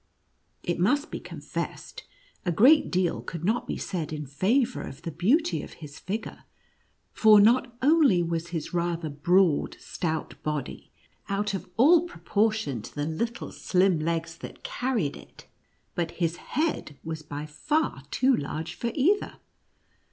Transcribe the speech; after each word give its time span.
It 0.63 0.79
must 0.79 1.11
be 1.11 1.19
confessed, 1.19 2.05
a 2.43 2.51
great 2.51 2.89
deal 2.89 3.21
could 3.21 3.45
not 3.45 3.67
be 3.67 3.77
said 3.77 4.11
in 4.11 4.25
favor 4.25 4.81
of 4.81 5.03
the 5.03 5.11
beauty 5.11 5.61
of 5.61 5.73
his 5.73 5.99
figure, 5.99 6.45
for 7.13 7.39
not 7.39 7.77
only 7.83 8.23
was 8.23 8.47
his 8.47 8.73
rather 8.73 9.11
broad, 9.11 9.77
stout 9.79 10.41
body, 10.41 10.91
out 11.29 11.53
of 11.53 11.69
all 11.77 12.07
proportion 12.07 12.81
to 12.81 12.95
the 12.95 13.05
little, 13.05 13.51
slim 13.51 13.99
legs 13.99 14.35
that 14.37 14.63
carried 14.63 15.15
it, 15.15 15.45
but 15.93 16.09
his 16.17 16.37
head 16.37 16.97
was 17.03 17.21
by 17.21 17.45
far 17.45 18.01
too 18.09 18.35
large 18.35 18.73
for 18.73 18.89
either. 18.95 19.35